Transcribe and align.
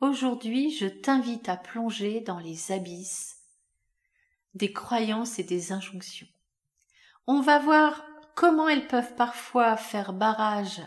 Aujourd'hui, 0.00 0.70
je 0.72 0.86
t'invite 0.86 1.48
à 1.48 1.56
plonger 1.56 2.20
dans 2.20 2.38
les 2.38 2.70
abysses 2.70 3.36
des 4.54 4.72
croyances 4.72 5.38
et 5.38 5.44
des 5.44 5.72
injonctions. 5.72 6.26
On 7.26 7.40
va 7.40 7.58
voir 7.58 8.04
comment 8.34 8.68
elles 8.68 8.86
peuvent 8.86 9.14
parfois 9.14 9.76
faire 9.76 10.12
barrage 10.12 10.80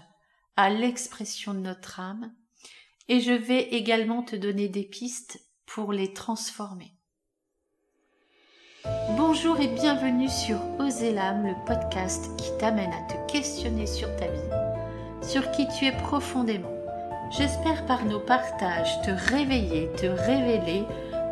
à 0.55 0.69
l'expression 0.69 1.53
de 1.53 1.59
notre 1.59 1.99
âme 1.99 2.33
et 3.07 3.19
je 3.19 3.33
vais 3.33 3.61
également 3.69 4.23
te 4.23 4.35
donner 4.35 4.67
des 4.67 4.83
pistes 4.83 5.41
pour 5.65 5.91
les 5.93 6.13
transformer. 6.13 6.93
Bonjour 9.17 9.59
et 9.59 9.67
bienvenue 9.67 10.29
sur 10.29 10.59
Oser 10.79 11.13
l'âme, 11.13 11.47
le 11.47 11.65
podcast 11.65 12.35
qui 12.37 12.49
t'amène 12.59 12.93
à 12.93 13.01
te 13.03 13.31
questionner 13.31 13.87
sur 13.87 14.15
ta 14.15 14.27
vie, 14.27 15.27
sur 15.27 15.51
qui 15.51 15.67
tu 15.67 15.85
es 15.85 15.97
profondément. 15.97 16.78
J'espère 17.31 17.85
par 17.85 18.05
nos 18.05 18.19
partages 18.19 19.01
te 19.03 19.11
réveiller, 19.31 19.91
te 19.95 20.07
révéler 20.07 20.83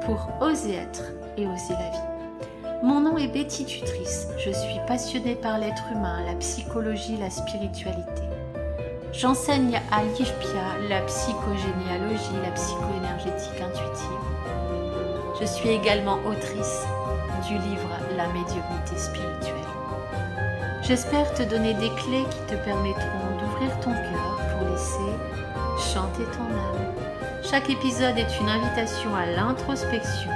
pour 0.06 0.30
oser 0.42 0.76
être 0.76 1.04
et 1.38 1.48
oser 1.48 1.73
la 1.73 1.90
vie. 1.90 2.84
Mon 2.84 3.00
nom 3.00 3.18
est 3.18 3.28
Betty 3.28 3.66
Tutrice, 3.66 4.28
je 4.38 4.52
suis 4.52 4.80
passionnée 4.88 5.34
par 5.34 5.58
l'être 5.58 5.86
humain, 5.92 6.23
la 6.28 6.36
psychologie, 6.36 7.18
la 7.18 7.32
spiritualité. 7.32 8.22
J'enseigne 9.12 9.82
à 9.92 10.04
l'IFPIA 10.04 10.88
la 10.88 11.02
psychogénéalogie, 11.02 12.44
la 12.44 12.52
psychoénergétique 12.52 13.59
intuitive. 13.59 14.28
Je 15.42 15.45
suis 15.45 15.70
également 15.70 16.20
autrice 16.28 16.86
du 17.48 17.56
livre 17.56 17.90
La 18.16 18.28
médiumnité 18.28 18.98
spirituelle. 18.98 19.54
J'espère 20.84 21.34
te 21.34 21.42
donner 21.42 21.73
des 21.73 21.90
clés 21.90 22.26
qui 22.30 22.54
te 22.54 22.56
permettront 22.64 23.38
d'ouvrir 23.40 23.80
ton 23.80 23.92
cœur 23.92 24.07
chanter 25.94 26.23
ton 26.26 26.44
âme. 26.44 26.94
Chaque 27.44 27.70
épisode 27.70 28.18
est 28.18 28.40
une 28.40 28.50
invitation 28.50 29.16
à 29.16 29.26
l'introspection 29.26 30.32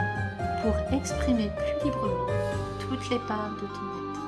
pour 0.62 0.74
exprimer 0.98 1.50
plus 1.50 1.86
librement 1.86 2.28
toutes 2.80 3.10
les 3.10 3.20
parts 3.28 3.56
de 3.56 3.68
ton 3.68 3.86
être. 3.98 4.22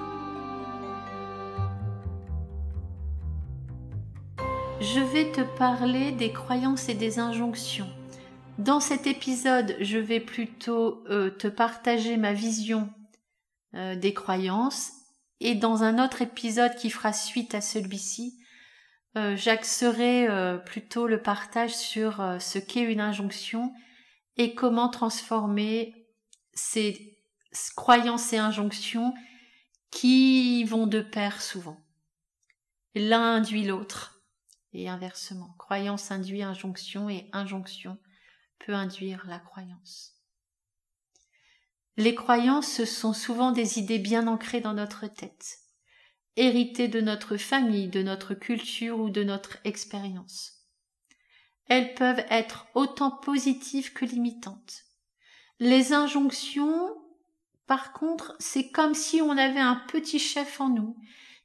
Je 4.81 4.99
vais 4.99 5.31
te 5.31 5.41
parler 5.57 6.11
des 6.11 6.31
croyances 6.31 6.89
et 6.89 6.93
des 6.93 7.19
injonctions 7.19 7.87
dans 8.59 8.79
cet 8.79 9.07
épisode, 9.07 9.75
je 9.79 9.97
vais 9.97 10.19
plutôt 10.19 11.03
euh, 11.09 11.31
te 11.31 11.47
partager 11.47 12.17
ma 12.17 12.33
vision 12.33 12.87
euh, 13.73 13.95
des 13.95 14.13
croyances 14.13 14.91
et 15.39 15.55
dans 15.55 15.81
un 15.81 16.03
autre 16.03 16.21
épisode 16.21 16.75
qui 16.75 16.91
fera 16.91 17.13
suite 17.13 17.55
à 17.55 17.61
celui-ci, 17.61 18.37
euh, 19.15 19.35
j'axerai 19.35 20.27
plutôt 20.65 21.07
le 21.07 21.21
partage 21.21 21.75
sur 21.75 22.37
ce 22.39 22.59
qu'est 22.59 22.81
une 22.81 23.01
injonction 23.01 23.73
et 24.37 24.55
comment 24.55 24.89
transformer 24.89 25.93
ces 26.53 27.17
croyances 27.75 28.33
et 28.33 28.37
injonctions 28.37 29.13
qui 29.91 30.63
vont 30.63 30.87
de 30.87 31.01
pair 31.01 31.41
souvent. 31.41 31.79
L'un 32.95 33.35
induit 33.35 33.63
l'autre 33.63 34.23
et 34.73 34.89
inversement. 34.89 35.55
Croyance 35.57 36.11
induit 36.11 36.43
injonction 36.43 37.09
et 37.09 37.29
injonction 37.31 37.97
peut 38.59 38.73
induire 38.73 39.25
la 39.27 39.39
croyance. 39.39 40.13
Les 41.97 42.15
croyances 42.15 42.85
sont 42.85 43.13
souvent 43.13 43.51
des 43.51 43.77
idées 43.77 43.99
bien 43.99 44.25
ancrées 44.27 44.61
dans 44.61 44.73
notre 44.73 45.05
tête, 45.05 45.59
héritées 46.35 46.87
de 46.87 47.01
notre 47.01 47.37
famille, 47.37 47.87
de 47.87 48.03
notre 48.03 48.33
culture 48.33 48.99
ou 48.99 49.09
de 49.09 49.23
notre 49.23 49.57
expérience. 49.63 50.67
Elles 51.67 51.93
peuvent 51.93 52.25
être 52.29 52.67
autant 52.75 53.11
positives 53.11 53.93
que 53.93 54.05
limitantes. 54.05 54.83
Les 55.59 55.93
injonctions, 55.93 56.95
par 57.67 57.93
contre, 57.93 58.35
c'est 58.39 58.69
comme 58.69 58.95
si 58.95 59.21
on 59.21 59.37
avait 59.37 59.59
un 59.59 59.81
petit 59.87 60.19
chef 60.19 60.59
en 60.59 60.69
nous, 60.69 60.97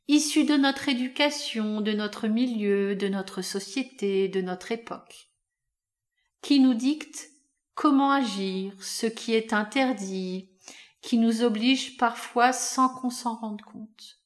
issu 0.09 0.44
de 0.44 0.56
notre 0.56 0.88
éducation, 0.88 1.81
de 1.81 1.93
notre 1.93 2.26
milieu, 2.26 2.97
de 2.97 3.09
notre 3.09 3.43
société, 3.43 4.28
de 4.28 4.41
notre 4.41 4.72
époque 4.72 5.28
qui 6.43 6.60
nous 6.60 6.75
dicte 6.75 7.31
comment 7.75 8.10
agir, 8.10 8.72
ce 8.81 9.06
qui 9.06 9.34
est 9.34 9.53
interdit, 9.53 10.50
qui 11.03 11.19
nous 11.19 11.43
oblige 11.43 11.97
parfois 11.97 12.53
sans 12.53 12.88
qu'on 12.88 13.10
s'en 13.10 13.34
rende 13.34 13.62
compte. 13.62 14.18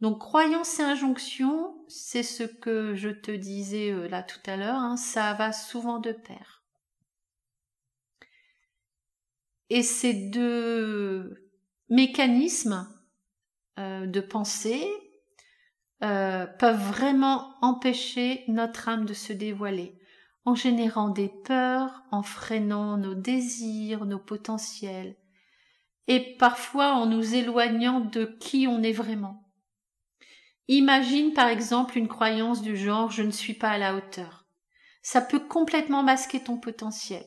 Donc 0.00 0.18
croyance 0.18 0.80
et 0.80 0.82
injonction, 0.82 1.76
c'est 1.88 2.22
ce 2.22 2.44
que 2.44 2.94
je 2.94 3.10
te 3.10 3.30
disais 3.30 3.90
euh, 3.90 4.08
là 4.08 4.22
tout 4.22 4.40
à 4.46 4.56
l'heure, 4.56 4.78
hein, 4.78 4.96
ça 4.96 5.34
va 5.34 5.52
souvent 5.52 5.98
de 5.98 6.12
pair. 6.12 6.64
Et 9.68 9.82
ces 9.82 10.14
deux 10.14 11.50
mécanismes 11.90 12.88
euh, 13.78 14.06
de 14.06 14.20
pensée 14.20 14.88
euh, 16.02 16.46
peuvent 16.46 16.80
vraiment 16.80 17.54
empêcher 17.60 18.42
notre 18.48 18.88
âme 18.88 19.04
de 19.04 19.12
se 19.12 19.34
dévoiler, 19.34 20.00
en 20.46 20.54
générant 20.54 21.10
des 21.10 21.28
peurs, 21.44 22.02
en 22.10 22.22
freinant 22.22 22.96
nos 22.96 23.14
désirs, 23.14 24.06
nos 24.06 24.18
potentiels, 24.18 25.16
et 26.06 26.36
parfois 26.38 26.94
en 26.94 27.04
nous 27.04 27.34
éloignant 27.34 28.00
de 28.00 28.24
qui 28.24 28.66
on 28.66 28.82
est 28.82 28.92
vraiment. 28.92 29.49
Imagine 30.72 31.32
par 31.32 31.48
exemple 31.48 31.98
une 31.98 32.06
croyance 32.06 32.62
du 32.62 32.76
genre 32.76 33.10
je 33.10 33.24
ne 33.24 33.32
suis 33.32 33.54
pas 33.54 33.70
à 33.70 33.78
la 33.78 33.96
hauteur. 33.96 34.46
Ça 35.02 35.20
peut 35.20 35.40
complètement 35.40 36.04
masquer 36.04 36.38
ton 36.44 36.58
potentiel. 36.58 37.26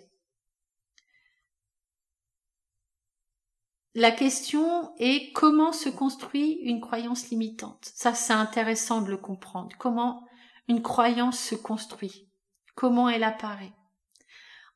La 3.95 4.11
question 4.11 4.95
est 4.97 5.33
comment 5.33 5.73
se 5.73 5.89
construit 5.89 6.53
une 6.63 6.79
croyance 6.79 7.31
limitante. 7.31 7.91
Ça, 7.93 8.13
c'est 8.13 8.31
intéressant 8.31 9.01
de 9.01 9.09
le 9.09 9.17
comprendre. 9.17 9.75
Comment 9.77 10.25
une 10.69 10.81
croyance 10.81 11.37
se 11.37 11.55
construit. 11.55 12.29
Comment 12.75 13.09
elle 13.09 13.25
apparaît. 13.25 13.73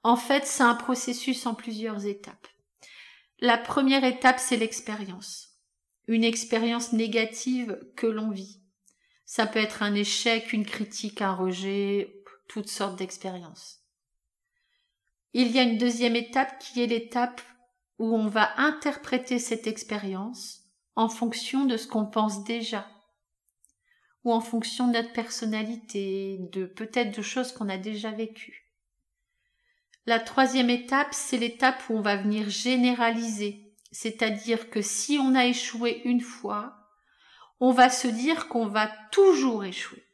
En 0.04 0.18
fait, 0.18 0.46
c'est 0.46 0.64
un 0.64 0.76
processus 0.76 1.46
en 1.46 1.56
plusieurs 1.56 2.06
étapes. 2.06 2.50
La 3.40 3.58
première 3.58 4.04
étape, 4.04 4.40
c'est 4.40 4.58
l'expérience. 4.58 5.47
Une 6.08 6.24
expérience 6.24 6.94
négative 6.94 7.80
que 7.96 8.08
l'on 8.08 8.32
vit. 8.32 8.62
Ça 9.26 9.46
peut 9.46 9.60
être 9.60 9.84
un 9.84 9.94
échec, 9.94 10.54
une 10.54 10.66
critique, 10.66 11.22
un 11.22 11.34
rejet, 11.34 12.24
toutes 12.48 12.70
sortes 12.70 12.98
d'expériences. 12.98 13.82
Il 15.34 15.52
y 15.52 15.60
a 15.60 15.64
une 15.64 15.78
deuxième 15.78 16.16
étape 16.16 16.60
qui 16.60 16.82
est 16.82 16.88
l'étape 16.88 17.42
où 18.00 18.16
on 18.16 18.28
va 18.28 18.60
interpréter 18.60 19.40
cette 19.40 19.68
expérience 19.68 20.64
en 20.96 21.10
fonction 21.10 21.66
de 21.66 21.78
ce 21.78 21.88
qu'on 21.88 22.06
pense 22.06 22.44
déjà, 22.44 22.88
ou 24.24 24.34
en 24.34 24.42
fonction 24.42 24.88
de 24.88 24.94
notre 24.94 25.14
personnalité, 25.14 26.40
de 26.52 26.66
peut-être 26.66 27.16
de 27.16 27.22
choses 27.22 27.52
qu'on 27.52 27.70
a 27.70 27.78
déjà 27.78 28.12
vécues. 28.12 28.72
La 30.06 30.20
troisième 30.20 30.70
étape, 30.70 31.14
c'est 31.14 31.38
l'étape 31.38 31.84
où 31.90 31.98
on 31.98 32.02
va 32.02 32.16
venir 32.16 32.50
généraliser, 32.50 33.67
c'est-à-dire 33.92 34.70
que 34.70 34.82
si 34.82 35.18
on 35.20 35.36
a 35.36 35.46
échoué 35.46 36.02
une 36.06 36.22
fois, 36.22 36.76
on 37.60 37.72
va 37.72 37.90
se 37.90 38.08
dire 38.08 38.48
qu'on 38.48 38.68
va 38.68 38.88
toujours 39.12 39.66
échouer. 39.66 40.06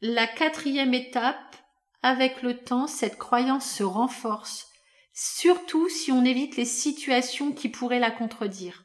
La 0.00 0.26
quatrième 0.26 0.94
étape, 0.94 1.56
avec 2.02 2.42
le 2.42 2.58
temps, 2.58 2.86
cette 2.86 3.18
croyance 3.18 3.70
se 3.70 3.82
renforce 3.82 4.72
surtout 5.12 5.88
si 5.88 6.10
on 6.10 6.24
évite 6.24 6.56
les 6.56 6.64
situations 6.64 7.52
qui 7.52 7.68
pourraient 7.68 7.98
la 7.98 8.10
contredire. 8.10 8.84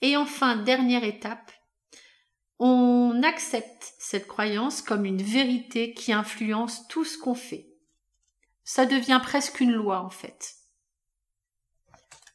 Et 0.00 0.16
enfin, 0.16 0.56
dernière 0.56 1.04
étape, 1.04 1.52
on 2.58 3.22
accepte 3.22 3.94
cette 3.98 4.26
croyance 4.26 4.82
comme 4.82 5.04
une 5.04 5.22
vérité 5.22 5.94
qui 5.94 6.12
influence 6.12 6.86
tout 6.88 7.04
ce 7.04 7.18
qu'on 7.18 7.34
fait. 7.34 7.68
Ça 8.64 8.86
devient 8.86 9.20
presque 9.22 9.60
une 9.60 9.72
loi 9.72 10.00
en 10.00 10.10
fait. 10.10 10.54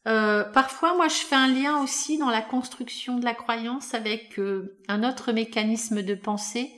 Euh, 0.06 0.44
parfois, 0.44 0.94
moi, 0.94 1.08
je 1.08 1.14
fais 1.14 1.34
un 1.34 1.48
lien 1.48 1.82
aussi 1.82 2.18
dans 2.18 2.30
la 2.30 2.42
construction 2.42 3.18
de 3.18 3.24
la 3.24 3.34
croyance 3.34 3.94
avec 3.94 4.38
euh, 4.38 4.78
un 4.88 5.08
autre 5.08 5.32
mécanisme 5.32 6.02
de 6.02 6.14
pensée 6.14 6.70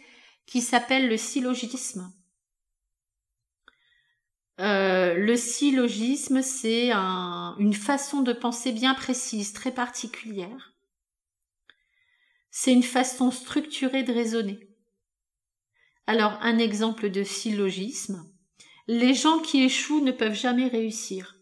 qui 0.47 0.61
s'appelle 0.61 1.09
le 1.09 1.17
syllogisme. 1.17 2.13
Euh, 4.61 5.15
le 5.15 5.37
syllogisme, 5.37 6.43
c'est 6.43 6.93
une 6.93 7.73
façon 7.73 8.23
de 8.23 8.33
penser 8.33 8.73
bien 8.73 8.95
précise, 8.95 9.53
très 9.53 9.73
particulière. 9.73 10.75
C'est 12.51 12.73
une 12.73 12.83
façon 12.83 13.31
structurée 13.31 14.03
de 14.03 14.13
raisonner. 14.13 14.59
Alors, 16.07 16.37
un 16.43 16.59
exemple 16.59 17.11
de 17.11 17.23
syllogisme. 17.23 18.27
Les 18.89 19.15
gens 19.15 19.39
qui 19.39 19.63
échouent 19.63 20.05
ne 20.05 20.11
peuvent 20.11 20.35
jamais 20.35 20.67
réussir. 20.67 21.40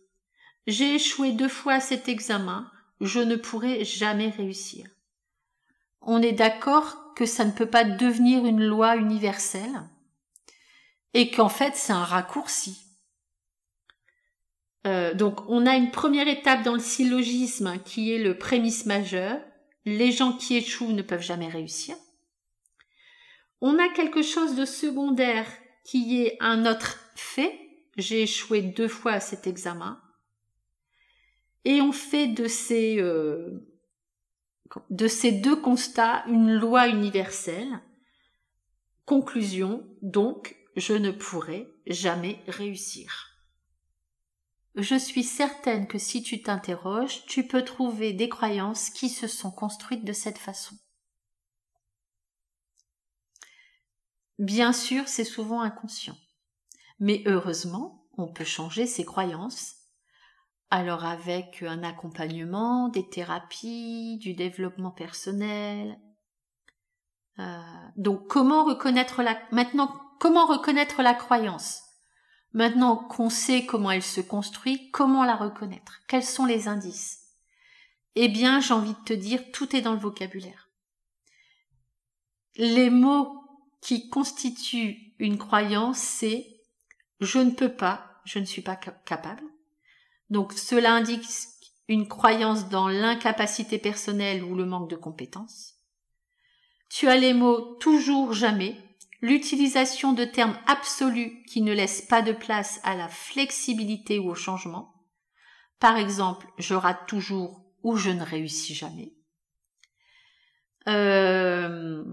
J'ai 0.68 0.96
échoué 0.96 1.32
deux 1.32 1.48
fois 1.48 1.72
à 1.72 1.80
cet 1.80 2.10
examen, 2.10 2.70
je 3.00 3.20
ne 3.20 3.36
pourrai 3.36 3.86
jamais 3.86 4.28
réussir. 4.28 4.86
On 6.02 6.20
est 6.20 6.32
d'accord 6.32 7.14
que 7.14 7.24
ça 7.24 7.46
ne 7.46 7.52
peut 7.52 7.70
pas 7.70 7.84
devenir 7.84 8.44
une 8.44 8.62
loi 8.62 8.96
universelle, 8.96 9.88
et 11.14 11.30
qu'en 11.30 11.48
fait 11.48 11.74
c'est 11.74 11.94
un 11.94 12.04
raccourci. 12.04 12.84
Euh, 14.86 15.14
donc 15.14 15.40
on 15.48 15.64
a 15.64 15.74
une 15.74 15.90
première 15.90 16.28
étape 16.28 16.62
dans 16.64 16.74
le 16.74 16.80
syllogisme 16.80 17.78
qui 17.86 18.12
est 18.12 18.22
le 18.22 18.36
prémisse 18.36 18.84
majeur. 18.84 19.40
Les 19.86 20.12
gens 20.12 20.34
qui 20.34 20.54
échouent 20.58 20.92
ne 20.92 21.00
peuvent 21.00 21.22
jamais 21.22 21.48
réussir. 21.48 21.96
On 23.62 23.78
a 23.78 23.88
quelque 23.88 24.20
chose 24.20 24.54
de 24.54 24.66
secondaire 24.66 25.46
qui 25.82 26.20
est 26.20 26.36
un 26.40 26.70
autre 26.70 26.98
fait. 27.16 27.58
J'ai 27.96 28.24
échoué 28.24 28.60
deux 28.60 28.86
fois 28.86 29.12
à 29.12 29.20
cet 29.20 29.46
examen. 29.46 29.98
Et 31.68 31.82
on 31.82 31.92
fait 31.92 32.28
de 32.28 32.48
ces, 32.48 32.98
euh, 32.98 33.68
de 34.88 35.06
ces 35.06 35.32
deux 35.32 35.60
constats 35.60 36.24
une 36.26 36.54
loi 36.54 36.88
universelle. 36.88 37.82
Conclusion, 39.04 39.86
donc, 40.00 40.56
je 40.76 40.94
ne 40.94 41.10
pourrai 41.10 41.68
jamais 41.86 42.42
réussir. 42.48 43.36
Je 44.76 44.94
suis 44.94 45.22
certaine 45.22 45.86
que 45.86 45.98
si 45.98 46.22
tu 46.22 46.40
t'interroges, 46.40 47.26
tu 47.26 47.46
peux 47.46 47.62
trouver 47.62 48.14
des 48.14 48.30
croyances 48.30 48.88
qui 48.88 49.10
se 49.10 49.26
sont 49.26 49.50
construites 49.50 50.06
de 50.06 50.14
cette 50.14 50.38
façon. 50.38 50.74
Bien 54.38 54.72
sûr, 54.72 55.06
c'est 55.06 55.24
souvent 55.24 55.60
inconscient. 55.60 56.16
Mais 56.98 57.22
heureusement, 57.26 58.08
on 58.16 58.32
peut 58.32 58.44
changer 58.44 58.86
ses 58.86 59.04
croyances. 59.04 59.77
Alors 60.70 61.04
avec 61.04 61.62
un 61.62 61.82
accompagnement, 61.82 62.88
des 62.88 63.08
thérapies, 63.08 64.18
du 64.18 64.34
développement 64.34 64.90
personnel. 64.90 65.98
Euh, 67.38 67.62
donc 67.96 68.26
comment 68.26 68.64
reconnaître 68.64 69.22
la 69.22 69.38
maintenant 69.52 69.90
comment 70.18 70.46
reconnaître 70.46 71.02
la 71.02 71.14
croyance? 71.14 71.82
Maintenant 72.52 72.96
qu'on 72.96 73.30
sait 73.30 73.66
comment 73.66 73.90
elle 73.90 74.02
se 74.02 74.20
construit, 74.20 74.90
comment 74.90 75.24
la 75.24 75.36
reconnaître? 75.36 76.00
Quels 76.08 76.24
sont 76.24 76.46
les 76.46 76.66
indices? 76.66 77.20
Eh 78.14 78.28
bien, 78.28 78.60
j'ai 78.60 78.74
envie 78.74 78.94
de 78.94 79.04
te 79.04 79.12
dire, 79.12 79.52
tout 79.52 79.76
est 79.76 79.82
dans 79.82 79.92
le 79.92 80.00
vocabulaire. 80.00 80.70
Les 82.56 82.90
mots 82.90 83.44
qui 83.80 84.08
constituent 84.08 85.14
une 85.18 85.38
croyance, 85.38 85.98
c'est 85.98 86.46
je 87.20 87.38
ne 87.38 87.50
peux 87.50 87.72
pas, 87.72 88.20
je 88.24 88.38
ne 88.38 88.44
suis 88.44 88.62
pas 88.62 88.76
capable. 88.76 89.44
Donc 90.30 90.52
cela 90.52 90.92
indique 90.92 91.26
une 91.88 92.06
croyance 92.06 92.68
dans 92.68 92.88
l'incapacité 92.88 93.78
personnelle 93.78 94.44
ou 94.44 94.54
le 94.54 94.66
manque 94.66 94.90
de 94.90 94.96
compétences. 94.96 95.74
Tu 96.90 97.08
as 97.08 97.16
les 97.16 97.34
mots 97.34 97.76
toujours 97.80 98.32
jamais, 98.32 98.76
l'utilisation 99.20 100.12
de 100.12 100.24
termes 100.24 100.58
absolus 100.66 101.42
qui 101.44 101.62
ne 101.62 101.72
laissent 101.72 102.02
pas 102.02 102.22
de 102.22 102.32
place 102.32 102.80
à 102.82 102.94
la 102.94 103.08
flexibilité 103.08 104.18
ou 104.18 104.30
au 104.30 104.34
changement. 104.34 104.94
Par 105.80 105.96
exemple, 105.96 106.46
je 106.58 106.74
rate 106.74 107.06
toujours 107.06 107.64
ou 107.82 107.96
je 107.96 108.10
ne 108.10 108.22
réussis 108.22 108.74
jamais. 108.74 109.14
Euh, 110.88 112.04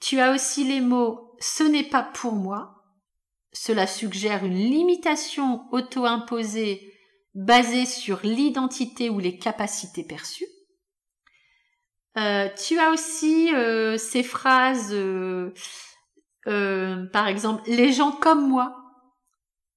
tu 0.00 0.20
as 0.20 0.32
aussi 0.32 0.64
les 0.64 0.80
mots 0.80 1.32
ce 1.42 1.64
n'est 1.64 1.82
pas 1.82 2.04
pour 2.04 2.34
moi. 2.34 2.84
Cela 3.52 3.86
suggère 3.86 4.44
une 4.44 4.54
limitation 4.56 5.66
auto-imposée 5.72 6.91
basée 7.34 7.86
sur 7.86 8.20
l'identité 8.22 9.10
ou 9.10 9.18
les 9.18 9.38
capacités 9.38 10.04
perçues. 10.04 10.46
Euh, 12.18 12.48
tu 12.66 12.78
as 12.78 12.90
aussi 12.90 13.54
euh, 13.54 13.96
ces 13.96 14.22
phrases 14.22 14.94
euh, 16.48 17.06
par 17.06 17.28
exemple, 17.28 17.62
les 17.66 17.92
gens 17.92 18.12
comme 18.12 18.48
moi, 18.48 18.76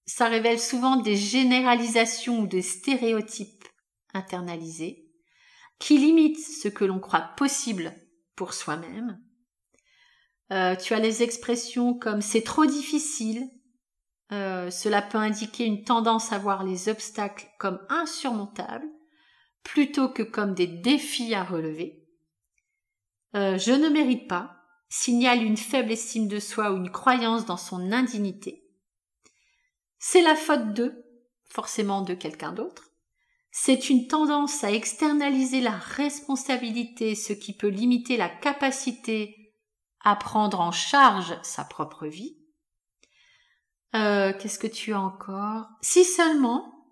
ça 0.06 0.28
révèle 0.28 0.60
souvent 0.60 0.98
des 0.98 1.16
généralisations 1.16 2.42
ou 2.42 2.48
des 2.48 2.62
stéréotypes 2.62 3.66
internalisés 4.14 5.12
qui 5.80 5.98
limitent 5.98 6.40
ce 6.40 6.68
que 6.68 6.86
l'on 6.86 7.00
croit 7.00 7.34
possible 7.38 7.94
pour 8.36 8.54
soi-même. 8.54 9.20
Euh, 10.52 10.76
tu 10.76 10.94
as 10.94 11.00
les 11.00 11.24
expressions 11.24 11.98
comme 11.98 12.22
c'est 12.22 12.44
trop 12.44 12.66
difficile. 12.66 13.50
Euh, 14.32 14.72
cela 14.72 15.02
peut 15.02 15.18
indiquer 15.18 15.66
une 15.66 15.84
tendance 15.84 16.32
à 16.32 16.38
voir 16.38 16.64
les 16.64 16.90
obstacles 16.90 17.48
comme 17.60 17.80
insurmontables 17.90 18.90
plutôt 19.64 20.10
que 20.10 20.24
comme 20.24 20.54
des 20.54 20.68
défis 20.68 21.34
à 21.34 21.44
relever. 21.44 22.04
je 23.34 23.72
ne 23.72 23.90
mérite 23.90 24.28
pas 24.28 24.56
signale 24.90 25.44
une 25.44 25.58
faible 25.58 25.92
estime 25.92 26.28
de 26.28 26.40
soi 26.40 26.72
ou 26.72 26.78
une 26.78 26.92
croyance 26.92 27.46
dans 27.46 27.58
son 27.58 27.92
indignité. 27.92 28.64
C'est 29.98 30.22
la 30.22 30.36
faute 30.36 30.74
de, 30.74 31.04
forcément 31.46 32.02
de 32.02 32.14
quelqu'un 32.14 32.54
d'autre. 32.54 32.92
C'est 33.52 33.90
une 33.90 34.08
tendance 34.08 34.64
à 34.64 34.72
externaliser 34.72 35.62
la 35.62 35.72
responsabilité, 35.72 37.16
ce 37.16 37.34
qui 37.34 37.56
peut 37.56 37.70
limiter 37.70 38.18
la 38.18 38.30
capacité 38.30 39.54
à 40.02 40.16
prendre 40.16 40.60
en 40.60 40.72
charge 40.72 41.38
sa 41.42 41.64
propre 41.64 42.06
vie. 42.06 42.38
Euh, 43.96 44.34
Qu'est-ce 44.38 44.60
que 44.60 44.68
tu 44.68 44.94
as 44.94 45.00
encore? 45.00 45.70
Si 45.82 46.04
seulement, 46.04 46.86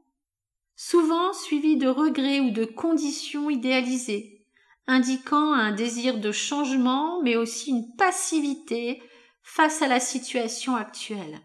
souvent 0.75 1.33
suivi 1.33 1.75
de 1.75 1.87
regrets 1.87 2.39
ou 2.39 2.51
de 2.51 2.65
conditions 2.65 3.49
idéalisées, 3.49 4.47
indiquant 4.87 5.53
un 5.53 5.71
désir 5.71 6.19
de 6.19 6.31
changement, 6.31 7.21
mais 7.21 7.35
aussi 7.35 7.71
une 7.71 7.95
passivité 7.97 9.01
face 9.43 9.81
à 9.81 9.87
la 9.87 9.99
situation 9.99 10.75
actuelle. 10.75 11.41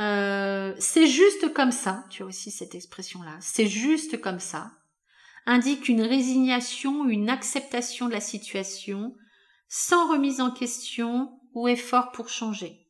Euh, 0.00 0.74
c'est 0.78 1.06
juste 1.06 1.52
comme 1.52 1.72
ça, 1.72 2.04
tu 2.10 2.22
as 2.22 2.26
aussi 2.26 2.50
cette 2.50 2.74
expression-là, 2.74 3.36
c'est 3.40 3.66
juste 3.66 4.20
comme 4.20 4.40
ça, 4.40 4.72
indique 5.46 5.88
une 5.88 6.02
résignation, 6.02 7.06
une 7.08 7.28
acceptation 7.28 8.08
de 8.08 8.12
la 8.12 8.20
situation, 8.20 9.14
sans 9.68 10.10
remise 10.10 10.40
en 10.40 10.50
question 10.50 11.38
ou 11.52 11.68
effort 11.68 12.12
pour 12.12 12.28
changer. 12.28 12.89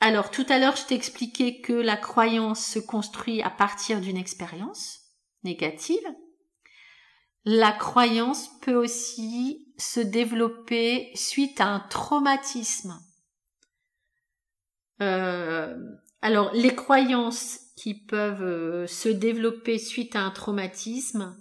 Alors 0.00 0.30
tout 0.30 0.46
à 0.48 0.58
l'heure, 0.58 0.76
je 0.76 0.84
t'ai 0.84 0.94
expliqué 0.94 1.60
que 1.60 1.72
la 1.72 1.96
croyance 1.96 2.64
se 2.64 2.78
construit 2.78 3.42
à 3.42 3.50
partir 3.50 4.00
d'une 4.00 4.16
expérience 4.16 5.00
négative, 5.42 6.06
la 7.44 7.72
croyance 7.72 8.50
peut 8.60 8.74
aussi 8.74 9.72
se 9.78 10.00
développer 10.00 11.12
suite 11.14 11.60
à 11.60 11.66
un 11.66 11.80
traumatisme. 11.80 13.00
Euh, 15.00 15.76
alors, 16.22 16.52
les 16.54 16.74
croyances 16.74 17.60
qui 17.76 17.94
peuvent 17.94 18.42
euh, 18.42 18.86
se 18.88 19.08
développer 19.08 19.78
suite 19.78 20.16
à 20.16 20.22
un 20.22 20.30
traumatisme, 20.30 21.36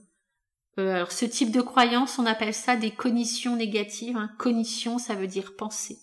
euh, 0.78 0.94
alors 0.94 1.12
ce 1.12 1.26
type 1.26 1.52
de 1.52 1.62
croyance, 1.62 2.20
on 2.20 2.26
appelle 2.26 2.54
ça 2.54 2.76
des 2.76 2.92
cognitions 2.92 3.56
négatives. 3.56 4.18
Hein. 4.18 4.30
Cognition, 4.38 5.00
ça 5.00 5.16
veut 5.16 5.28
dire 5.28 5.56
penser. 5.56 5.98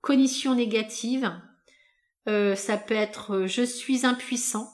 Cognition 0.00 0.54
négative, 0.54 1.30
ça 2.26 2.76
peut 2.76 2.94
être 2.94 3.46
je 3.46 3.62
suis 3.62 4.04
impuissant 4.04 4.70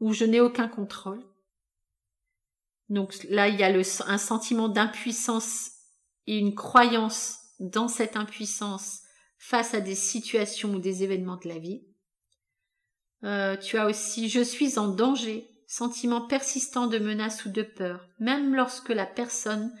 ou 0.00 0.12
je 0.12 0.24
n'ai 0.24 0.40
aucun 0.40 0.68
contrôle. 0.68 1.24
Donc 2.88 3.14
là, 3.28 3.48
il 3.48 3.58
y 3.58 3.64
a 3.64 3.72
un 4.06 4.18
sentiment 4.18 4.68
d'impuissance 4.68 5.70
et 6.26 6.38
une 6.38 6.54
croyance 6.54 7.38
dans 7.60 7.88
cette 7.88 8.16
impuissance 8.16 9.00
face 9.38 9.74
à 9.74 9.80
des 9.80 9.94
situations 9.94 10.74
ou 10.74 10.78
des 10.78 11.02
événements 11.02 11.36
de 11.36 11.48
la 11.48 11.58
vie. 11.58 11.82
Euh, 13.24 13.56
tu 13.56 13.78
as 13.78 13.86
aussi 13.86 14.28
je 14.28 14.40
suis 14.40 14.78
en 14.78 14.88
danger, 14.88 15.48
sentiment 15.66 16.26
persistant 16.26 16.86
de 16.86 16.98
menace 16.98 17.44
ou 17.44 17.50
de 17.50 17.62
peur, 17.62 18.06
même 18.18 18.54
lorsque 18.54 18.90
la 18.90 19.06
personne 19.06 19.72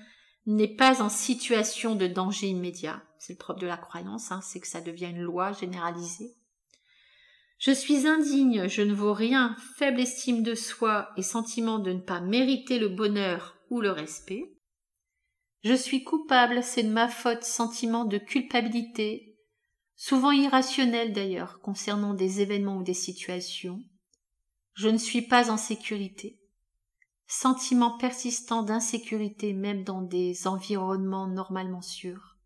n'est 0.46 0.74
pas 0.74 1.02
en 1.02 1.08
situation 1.08 1.94
de 1.94 2.06
danger 2.06 2.48
immédiat. 2.48 3.02
C'est 3.18 3.34
le 3.34 3.38
propre 3.38 3.60
de 3.60 3.66
la 3.66 3.76
croyance, 3.76 4.32
hein, 4.32 4.40
c'est 4.42 4.60
que 4.60 4.66
ça 4.66 4.80
devient 4.80 5.10
une 5.10 5.22
loi 5.22 5.52
généralisée. 5.52 6.34
Je 7.64 7.72
suis 7.72 8.06
indigne, 8.06 8.68
je 8.68 8.82
ne 8.82 8.92
vaux 8.92 9.14
rien, 9.14 9.56
faible 9.78 10.00
estime 10.00 10.42
de 10.42 10.54
soi 10.54 11.08
et 11.16 11.22
sentiment 11.22 11.78
de 11.78 11.94
ne 11.94 12.00
pas 12.00 12.20
mériter 12.20 12.78
le 12.78 12.90
bonheur 12.90 13.56
ou 13.70 13.80
le 13.80 13.90
respect. 13.90 14.52
Je 15.62 15.72
suis 15.72 16.04
coupable, 16.04 16.62
c'est 16.62 16.82
de 16.82 16.92
ma 16.92 17.08
faute, 17.08 17.42
sentiment 17.42 18.04
de 18.04 18.18
culpabilité, 18.18 19.38
souvent 19.96 20.30
irrationnel 20.30 21.14
d'ailleurs, 21.14 21.60
concernant 21.62 22.12
des 22.12 22.42
événements 22.42 22.76
ou 22.76 22.82
des 22.82 22.92
situations. 22.92 23.82
Je 24.74 24.90
ne 24.90 24.98
suis 24.98 25.22
pas 25.22 25.50
en 25.50 25.56
sécurité. 25.56 26.38
Sentiment 27.26 27.96
persistant 27.96 28.62
d'insécurité 28.62 29.54
même 29.54 29.84
dans 29.84 30.02
des 30.02 30.46
environnements 30.46 31.28
normalement 31.28 31.80
sûrs. 31.80 32.36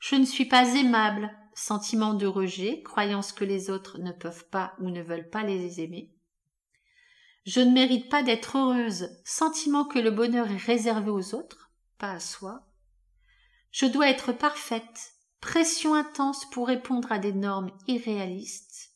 Je 0.00 0.16
ne 0.16 0.26
suis 0.26 0.44
pas 0.44 0.74
aimable, 0.74 1.30
sentiment 1.54 2.14
de 2.14 2.26
rejet, 2.26 2.82
croyance 2.82 3.32
que 3.32 3.44
les 3.44 3.70
autres 3.70 3.98
ne 3.98 4.12
peuvent 4.12 4.46
pas 4.46 4.74
ou 4.80 4.90
ne 4.90 5.02
veulent 5.02 5.30
pas 5.30 5.42
les 5.42 5.80
aimer. 5.80 6.12
Je 7.44 7.60
ne 7.60 7.72
mérite 7.72 8.08
pas 8.08 8.22
d'être 8.22 8.56
heureuse, 8.56 9.08
sentiment 9.24 9.84
que 9.84 9.98
le 9.98 10.10
bonheur 10.10 10.50
est 10.50 10.56
réservé 10.56 11.10
aux 11.10 11.34
autres, 11.34 11.72
pas 11.98 12.12
à 12.12 12.20
soi. 12.20 12.68
Je 13.70 13.86
dois 13.86 14.08
être 14.08 14.32
parfaite, 14.32 15.14
pression 15.40 15.94
intense 15.94 16.48
pour 16.50 16.68
répondre 16.68 17.10
à 17.10 17.18
des 17.18 17.32
normes 17.32 17.72
irréalistes. 17.88 18.92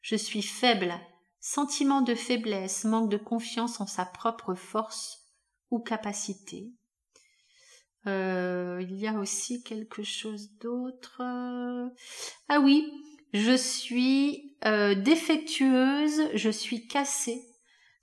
Je 0.00 0.16
suis 0.16 0.42
faible, 0.42 0.94
sentiment 1.40 2.00
de 2.00 2.14
faiblesse, 2.14 2.84
manque 2.84 3.10
de 3.10 3.16
confiance 3.16 3.80
en 3.80 3.86
sa 3.86 4.04
propre 4.04 4.54
force 4.54 5.24
ou 5.70 5.78
capacité. 5.78 6.72
Euh, 8.06 8.80
il 8.82 8.96
y 8.96 9.08
a 9.08 9.14
aussi 9.14 9.62
quelque 9.62 10.02
chose 10.02 10.50
d'autre. 10.60 11.22
Ah 12.48 12.60
oui, 12.60 12.92
je 13.32 13.56
suis 13.56 14.56
euh, 14.64 14.94
défectueuse, 14.94 16.30
je 16.34 16.50
suis 16.50 16.86
cassée. 16.86 17.42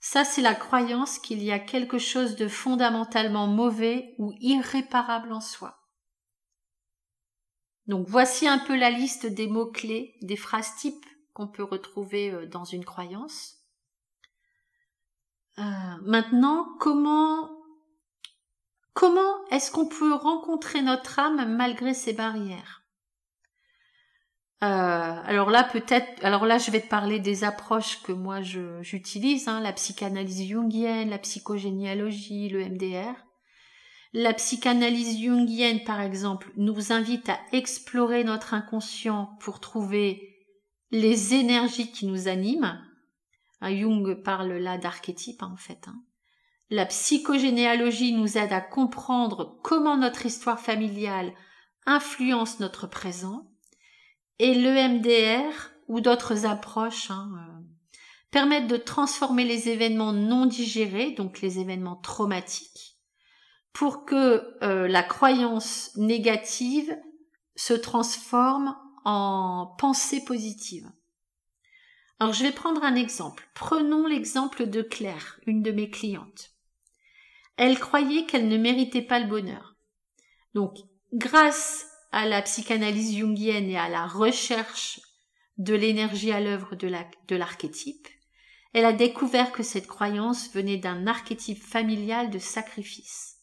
Ça, 0.00 0.24
c'est 0.24 0.42
la 0.42 0.54
croyance 0.54 1.18
qu'il 1.18 1.42
y 1.42 1.50
a 1.50 1.58
quelque 1.58 1.98
chose 1.98 2.36
de 2.36 2.48
fondamentalement 2.48 3.46
mauvais 3.46 4.14
ou 4.18 4.34
irréparable 4.40 5.32
en 5.32 5.40
soi. 5.40 5.78
Donc 7.86 8.06
voici 8.08 8.46
un 8.46 8.58
peu 8.58 8.76
la 8.76 8.90
liste 8.90 9.26
des 9.26 9.46
mots-clés, 9.46 10.14
des 10.20 10.36
phrases 10.36 10.74
types 10.76 11.06
qu'on 11.32 11.48
peut 11.48 11.64
retrouver 11.64 12.30
euh, 12.30 12.46
dans 12.46 12.64
une 12.64 12.84
croyance. 12.84 13.60
Maintenant, 15.56 16.66
comment 16.80 17.53
comment 18.94 19.44
est-ce 19.50 19.70
qu'on 19.70 19.86
peut 19.86 20.14
rencontrer 20.14 20.80
notre 20.80 21.18
âme 21.18 21.54
malgré 21.56 21.92
ces 21.92 22.14
barrières? 22.14 22.84
Euh, 24.62 24.66
alors 25.26 25.50
là, 25.50 25.62
peut-être, 25.64 26.24
alors 26.24 26.46
là, 26.46 26.56
je 26.56 26.70
vais 26.70 26.80
te 26.80 26.88
parler 26.88 27.18
des 27.18 27.44
approches 27.44 28.02
que 28.02 28.12
moi 28.12 28.40
j'utilise, 28.40 29.46
hein, 29.46 29.60
la 29.60 29.72
psychanalyse 29.72 30.48
jungienne, 30.48 31.10
la 31.10 31.18
psychogénéalogie, 31.18 32.48
le 32.48 32.64
MDR. 32.64 33.14
La 34.14 34.32
psychanalyse 34.32 35.20
jungienne, 35.20 35.82
par 35.84 36.00
exemple, 36.00 36.50
nous 36.56 36.92
invite 36.92 37.28
à 37.28 37.38
explorer 37.52 38.24
notre 38.24 38.54
inconscient 38.54 39.36
pour 39.40 39.60
trouver 39.60 40.34
les 40.92 41.34
énergies 41.34 41.90
qui 41.90 42.06
nous 42.06 42.28
animent. 42.28 42.80
Jung 43.60 44.22
parle 44.22 44.52
là 44.52 44.78
d'archétypes, 44.78 45.42
hein, 45.42 45.50
en 45.52 45.56
fait. 45.56 45.88
Hein. 45.88 46.00
La 46.70 46.86
psychogénéalogie 46.86 48.12
nous 48.12 48.38
aide 48.38 48.52
à 48.52 48.60
comprendre 48.60 49.58
comment 49.62 49.96
notre 49.96 50.26
histoire 50.26 50.58
familiale 50.58 51.34
influence 51.86 52.60
notre 52.60 52.86
présent. 52.86 53.50
Et 54.38 54.54
l'EMDR 54.54 55.52
ou 55.88 56.00
d'autres 56.00 56.46
approches 56.46 57.10
euh, 57.10 57.14
permettent 58.30 58.66
de 58.66 58.76
transformer 58.76 59.44
les 59.44 59.68
événements 59.68 60.12
non 60.12 60.46
digérés, 60.46 61.12
donc 61.12 61.40
les 61.40 61.58
événements 61.58 61.96
traumatiques, 61.96 62.98
pour 63.72 64.04
que 64.04 64.56
euh, 64.64 64.88
la 64.88 65.02
croyance 65.02 65.92
négative 65.96 66.96
se 67.54 67.74
transforme 67.74 68.76
en 69.04 69.74
pensée 69.78 70.24
positive. 70.24 70.90
Alors 72.18 72.32
je 72.32 72.42
vais 72.42 72.52
prendre 72.52 72.82
un 72.82 72.94
exemple. 72.94 73.48
Prenons 73.54 74.06
l'exemple 74.06 74.66
de 74.66 74.82
Claire, 74.82 75.38
une 75.46 75.62
de 75.62 75.70
mes 75.70 75.90
clientes. 75.90 76.53
Elle 77.56 77.78
croyait 77.78 78.26
qu'elle 78.26 78.48
ne 78.48 78.58
méritait 78.58 79.02
pas 79.02 79.20
le 79.20 79.28
bonheur. 79.28 79.76
Donc, 80.54 80.76
grâce 81.12 81.86
à 82.12 82.26
la 82.26 82.42
psychanalyse 82.42 83.16
jungienne 83.16 83.68
et 83.70 83.78
à 83.78 83.88
la 83.88 84.06
recherche 84.06 85.00
de 85.58 85.74
l'énergie 85.74 86.32
à 86.32 86.40
l'œuvre 86.40 86.74
de 86.74 87.36
l'archétype, 87.36 88.08
elle 88.72 88.84
a 88.84 88.92
découvert 88.92 89.52
que 89.52 89.62
cette 89.62 89.86
croyance 89.86 90.52
venait 90.52 90.78
d'un 90.78 91.06
archétype 91.06 91.62
familial 91.62 92.30
de 92.30 92.40
sacrifice. 92.40 93.36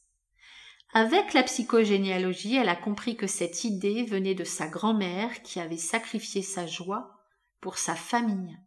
Avec 0.93 1.33
la 1.33 1.43
psychogénéalogie, 1.43 2.57
elle 2.57 2.67
a 2.67 2.75
compris 2.75 3.15
que 3.15 3.27
cette 3.27 3.63
idée 3.63 4.03
venait 4.03 4.35
de 4.35 4.43
sa 4.43 4.67
grand-mère 4.67 5.41
qui 5.41 5.61
avait 5.61 5.77
sacrifié 5.77 6.41
sa 6.41 6.67
joie 6.67 7.17
pour 7.61 7.77
sa 7.77 7.95
famille. 7.95 8.57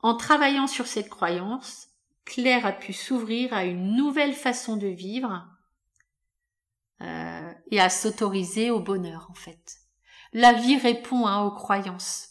En 0.00 0.16
travaillant 0.16 0.66
sur 0.66 0.86
cette 0.86 1.10
croyance, 1.10 1.88
Claire 2.28 2.66
a 2.66 2.72
pu 2.72 2.92
s'ouvrir 2.92 3.54
à 3.54 3.64
une 3.64 3.96
nouvelle 3.96 4.34
façon 4.34 4.76
de 4.76 4.86
vivre 4.86 5.48
euh, 7.00 7.52
et 7.70 7.80
à 7.80 7.88
s'autoriser 7.88 8.70
au 8.70 8.80
bonheur 8.80 9.28
en 9.30 9.34
fait. 9.34 9.78
La 10.34 10.52
vie 10.52 10.76
répond 10.76 11.26
hein, 11.26 11.42
aux 11.44 11.50
croyances. 11.50 12.28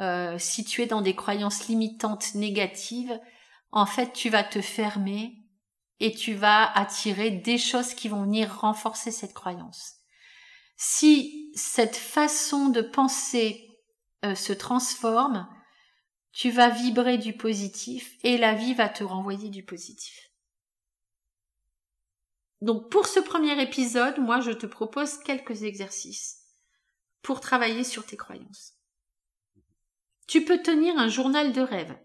Euh, 0.00 0.38
si 0.38 0.64
tu 0.64 0.80
es 0.80 0.86
dans 0.86 1.02
des 1.02 1.14
croyances 1.14 1.68
limitantes 1.68 2.34
négatives, 2.34 3.20
en 3.72 3.84
fait 3.84 4.14
tu 4.14 4.30
vas 4.30 4.42
te 4.42 4.62
fermer 4.62 5.36
et 6.00 6.14
tu 6.14 6.32
vas 6.32 6.72
attirer 6.72 7.30
des 7.30 7.58
choses 7.58 7.92
qui 7.92 8.08
vont 8.08 8.22
venir 8.22 8.60
renforcer 8.60 9.10
cette 9.10 9.34
croyance. 9.34 9.96
Si 10.78 11.52
cette 11.54 11.96
façon 11.96 12.70
de 12.70 12.80
penser 12.80 13.68
euh, 14.24 14.34
se 14.34 14.54
transforme, 14.54 15.46
tu 16.34 16.50
vas 16.50 16.68
vibrer 16.68 17.16
du 17.16 17.32
positif 17.32 18.18
et 18.24 18.36
la 18.36 18.54
vie 18.54 18.74
va 18.74 18.88
te 18.88 19.04
renvoyer 19.04 19.50
du 19.50 19.62
positif. 19.62 20.32
Donc 22.60 22.90
pour 22.90 23.06
ce 23.06 23.20
premier 23.20 23.62
épisode, 23.62 24.18
moi 24.18 24.40
je 24.40 24.50
te 24.50 24.66
propose 24.66 25.18
quelques 25.18 25.62
exercices 25.62 26.42
pour 27.22 27.40
travailler 27.40 27.84
sur 27.84 28.04
tes 28.04 28.16
croyances. 28.16 28.74
Tu 30.26 30.44
peux 30.44 30.60
tenir 30.60 30.98
un 30.98 31.08
journal 31.08 31.52
de 31.52 31.60
rêve 31.60 31.96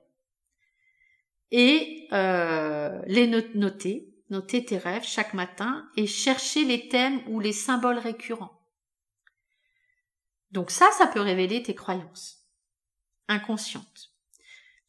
et 1.50 2.08
euh, 2.12 3.02
les 3.08 3.26
noter, 3.56 4.14
noter 4.30 4.64
tes 4.64 4.78
rêves 4.78 5.06
chaque 5.06 5.34
matin 5.34 5.90
et 5.98 6.06
chercher 6.06 6.66
les 6.66 6.88
thèmes 6.88 7.22
ou 7.28 7.40
les 7.40 7.54
symboles 7.54 7.98
récurrents. 7.98 8.62
Donc 10.52 10.70
ça, 10.70 10.92
ça 10.92 11.08
peut 11.08 11.22
révéler 11.22 11.64
tes 11.64 11.74
croyances 11.74 12.46
inconscientes. 13.28 14.12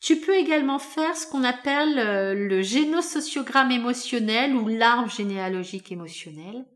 Tu 0.00 0.16
peux 0.20 0.34
également 0.34 0.78
faire 0.78 1.14
ce 1.14 1.26
qu'on 1.26 1.44
appelle 1.44 1.98
euh, 1.98 2.34
le 2.34 2.62
génosociogramme 2.62 3.70
émotionnel 3.70 4.56
ou 4.56 4.66
l'arbre 4.66 5.10
généalogique 5.10 5.92
émotionnel. 5.92 6.66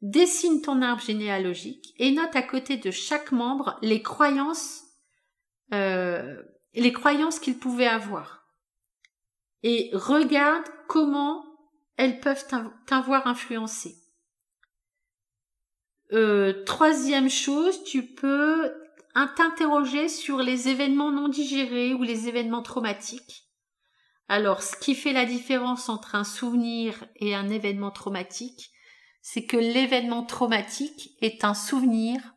Dessine 0.00 0.62
ton 0.62 0.80
arbre 0.82 1.02
généalogique 1.02 1.94
et 1.98 2.12
note 2.12 2.34
à 2.34 2.42
côté 2.42 2.76
de 2.76 2.90
chaque 2.90 3.32
membre 3.32 3.78
les 3.82 4.02
croyances, 4.02 4.84
euh, 5.72 6.42
les 6.74 6.92
croyances 6.92 7.38
qu'il 7.38 7.58
pouvait 7.58 7.86
avoir 7.86 8.42
et 9.62 9.90
regarde 9.92 10.64
comment 10.88 11.44
elles 11.96 12.20
peuvent 12.20 12.46
t'avoir 12.86 13.26
influencé. 13.26 13.96
Euh, 16.12 16.64
troisième 16.64 17.30
chose, 17.30 17.84
tu 17.84 18.02
peux 18.02 18.72
t'interroger 19.14 20.08
sur 20.08 20.38
les 20.38 20.68
événements 20.68 21.12
non 21.12 21.28
digérés 21.28 21.94
ou 21.94 22.02
les 22.02 22.28
événements 22.28 22.62
traumatiques. 22.62 23.48
Alors, 24.28 24.62
ce 24.62 24.76
qui 24.76 24.94
fait 24.94 25.12
la 25.12 25.26
différence 25.26 25.88
entre 25.88 26.14
un 26.14 26.24
souvenir 26.24 27.04
et 27.16 27.34
un 27.34 27.50
événement 27.50 27.90
traumatique, 27.90 28.70
c'est 29.20 29.44
que 29.44 29.56
l'événement 29.56 30.24
traumatique 30.24 31.10
est 31.20 31.44
un 31.44 31.54
souvenir. 31.54 32.34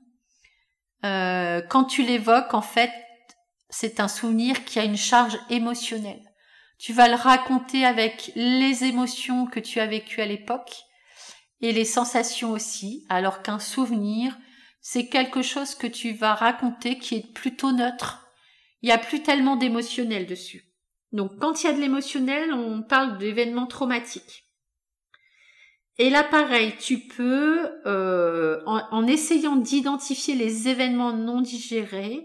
Euh, 1.06 1.62
quand 1.70 1.86
tu 1.86 2.04
l'évoques, 2.04 2.54
en 2.54 2.62
fait, 2.62 2.92
c'est 3.70 4.00
un 4.00 4.08
souvenir 4.08 4.66
qui 4.66 4.80
a 4.80 4.84
une 4.84 4.98
charge 4.98 5.38
émotionnelle. 5.50 6.24
Tu 6.78 6.94
vas 6.94 7.08
le 7.08 7.16
raconter 7.16 7.86
avec 7.86 8.32
les 8.36 8.84
émotions 8.84 9.46
que 9.46 9.60
tu 9.60 9.80
as 9.80 9.88
vécues 9.88 10.22
à 10.22 10.26
l'époque 10.26 10.84
et 11.62 11.72
les 11.72 11.86
sensations 11.86 12.52
aussi, 12.52 13.06
alors 13.10 13.42
qu'un 13.42 13.60
souvenir, 13.60 14.38
c'est 14.88 15.08
quelque 15.08 15.42
chose 15.42 15.74
que 15.74 15.88
tu 15.88 16.12
vas 16.12 16.36
raconter 16.36 17.00
qui 17.00 17.16
est 17.16 17.34
plutôt 17.34 17.72
neutre. 17.72 18.30
Il 18.84 18.86
n'y 18.86 18.92
a 18.92 19.00
plus 19.00 19.24
tellement 19.24 19.56
d'émotionnel 19.56 20.28
dessus. 20.28 20.64
Donc 21.12 21.40
quand 21.40 21.64
il 21.64 21.66
y 21.66 21.70
a 21.72 21.74
de 21.74 21.82
l'émotionnel, 21.82 22.54
on 22.54 22.84
parle 22.84 23.18
d'événements 23.18 23.66
traumatiques. 23.66 24.44
Et 25.98 26.12
là, 26.12 26.24
pareil, 26.24 26.76
tu 26.80 27.00
peux, 27.00 27.68
euh, 27.88 28.62
en 28.66 29.08
essayant 29.08 29.56
d'identifier 29.56 30.36
les 30.36 30.68
événements 30.68 31.14
non 31.14 31.42
digérés, 31.42 32.24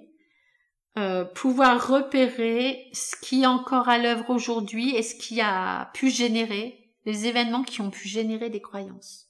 euh, 0.98 1.24
pouvoir 1.24 1.88
repérer 1.88 2.90
ce 2.92 3.16
qui 3.22 3.44
est 3.44 3.46
encore 3.46 3.88
à 3.88 3.96
l'œuvre 3.96 4.28
aujourd'hui 4.28 4.94
et 4.94 5.02
ce 5.02 5.14
qui 5.14 5.40
a 5.40 5.90
pu 5.94 6.10
générer, 6.10 6.92
les 7.06 7.26
événements 7.26 7.62
qui 7.62 7.80
ont 7.80 7.90
pu 7.90 8.06
générer 8.06 8.50
des 8.50 8.60
croyances. 8.60 9.29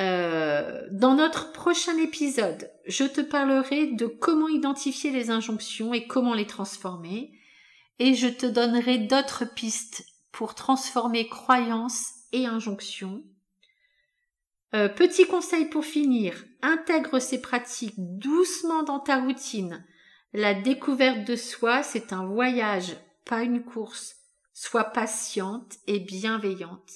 Euh, 0.00 0.86
dans 0.92 1.14
notre 1.14 1.52
prochain 1.52 1.96
épisode, 1.98 2.70
je 2.86 3.04
te 3.04 3.20
parlerai 3.20 3.88
de 3.88 4.06
comment 4.06 4.48
identifier 4.48 5.10
les 5.10 5.30
injonctions 5.30 5.92
et 5.92 6.06
comment 6.06 6.34
les 6.34 6.46
transformer, 6.46 7.32
et 7.98 8.14
je 8.14 8.28
te 8.28 8.46
donnerai 8.46 8.98
d'autres 8.98 9.44
pistes 9.44 10.04
pour 10.30 10.54
transformer 10.54 11.28
croyances 11.28 12.12
et 12.32 12.46
injonctions 12.46 13.24
euh, 14.74 14.88
petit 14.90 15.26
conseil 15.26 15.64
pour 15.64 15.84
finir, 15.84 16.44
intègre 16.60 17.20
ces 17.20 17.40
pratiques 17.40 17.94
doucement 17.96 18.82
dans 18.82 19.00
ta 19.00 19.18
routine. 19.18 19.86
La 20.34 20.52
découverte 20.52 21.26
de 21.26 21.36
soi, 21.36 21.82
c'est 21.82 22.12
un 22.12 22.26
voyage, 22.26 22.94
pas 23.24 23.42
une 23.42 23.64
course. 23.64 24.16
Sois 24.52 24.84
patiente 24.84 25.76
et 25.86 26.00
bienveillante 26.00 26.90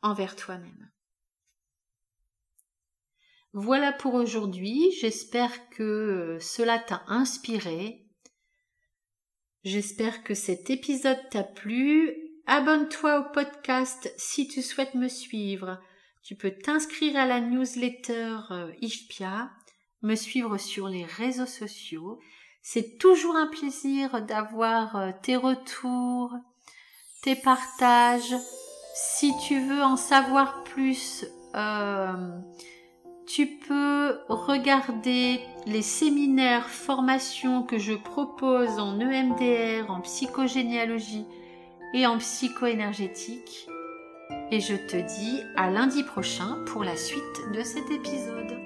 envers 0.00 0.36
toi-même. 0.36 0.90
Voilà 3.54 3.92
pour 3.92 4.14
aujourd'hui. 4.14 4.90
J'espère 5.00 5.68
que 5.70 6.38
cela 6.40 6.78
t'a 6.78 7.02
inspiré. 7.06 8.06
J'espère 9.62 10.24
que 10.24 10.32
cet 10.32 10.70
épisode 10.70 11.20
t'a 11.30 11.44
plu. 11.44 12.14
Abonne-toi 12.46 13.20
au 13.20 13.32
podcast 13.32 14.12
si 14.16 14.48
tu 14.48 14.62
souhaites 14.62 14.94
me 14.94 15.08
suivre. 15.08 15.78
Tu 16.24 16.34
peux 16.34 16.50
t'inscrire 16.50 17.16
à 17.16 17.26
la 17.26 17.40
newsletter 17.40 18.38
euh, 18.50 18.72
IFPIA, 18.80 19.50
me 20.00 20.14
suivre 20.14 20.56
sur 20.56 20.88
les 20.88 21.04
réseaux 21.04 21.46
sociaux. 21.46 22.20
C'est 22.62 22.96
toujours 22.98 23.36
un 23.36 23.48
plaisir 23.48 24.22
d'avoir 24.22 24.96
euh, 24.96 25.10
tes 25.22 25.36
retours, 25.36 26.34
tes 27.22 27.36
partages. 27.36 28.34
Si 28.94 29.32
tu 29.46 29.60
veux 29.60 29.82
en 29.82 29.96
savoir 29.96 30.64
plus, 30.64 31.26
euh, 31.54 32.40
tu 33.34 33.46
peux 33.46 34.18
regarder 34.28 35.40
les 35.64 35.80
séminaires, 35.80 36.68
formations 36.68 37.62
que 37.62 37.78
je 37.78 37.94
propose 37.94 38.78
en 38.78 39.00
EMDR, 39.00 39.90
en 39.90 40.02
psychogénéalogie 40.02 41.24
et 41.94 42.06
en 42.06 42.18
psychoénergétique. 42.18 43.68
Et 44.50 44.60
je 44.60 44.74
te 44.74 44.96
dis 44.96 45.40
à 45.56 45.70
lundi 45.70 46.02
prochain 46.02 46.58
pour 46.66 46.84
la 46.84 46.96
suite 46.96 47.22
de 47.54 47.62
cet 47.62 47.90
épisode. 47.90 48.61